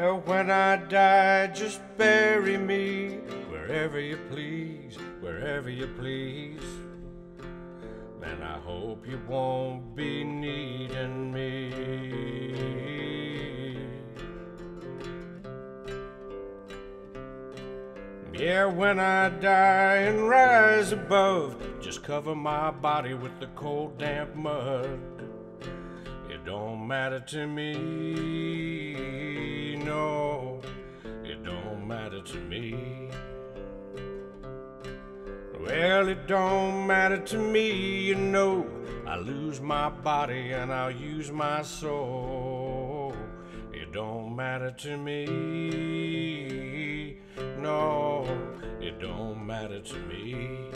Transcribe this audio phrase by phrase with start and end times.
[0.00, 3.16] Well, when I die, just bury me
[3.50, 6.62] wherever you please, wherever you please.
[8.22, 11.72] And I hope you won't be needing me.
[18.32, 24.36] Yeah, when I die and rise above, just cover my body with the cold, damp
[24.36, 25.00] mud.
[26.30, 28.87] It don't matter to me,
[32.18, 33.08] matter to me.
[35.60, 38.66] Well, it don't matter to me, you know.
[39.06, 43.14] I lose my body and I'll use my soul.
[43.72, 45.28] It don't matter to me,
[47.58, 48.26] no,
[48.80, 50.70] it don't matter to me.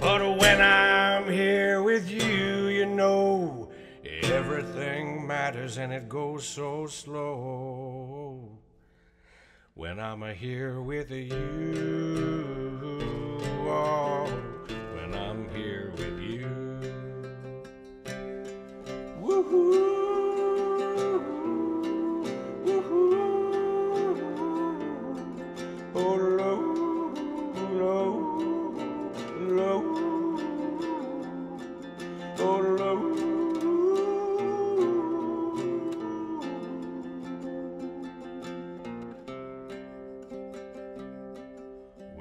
[0.00, 3.70] But when I'm here with you, you know,
[4.04, 8.58] everything matters and it goes so slow
[9.78, 11.38] when I'm here with you.
[13.64, 14.24] Oh,
[14.96, 16.48] when I'm here with you.
[19.20, 19.96] Woo-hoo.
[25.94, 26.60] Oh, low,
[27.78, 28.10] low,
[29.38, 29.82] low.
[32.40, 32.87] Oh.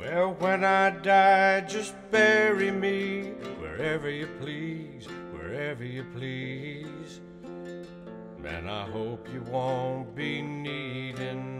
[0.10, 7.20] Well, when I die, just bury me wherever you please, wherever you please.
[8.46, 11.57] And I hope you won't be needing.